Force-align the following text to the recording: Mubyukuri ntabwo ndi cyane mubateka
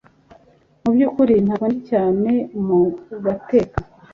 Mubyukuri 0.83 1.33
ntabwo 1.45 1.65
ndi 1.69 1.79
cyane 1.89 2.31
mubateka 2.65 3.77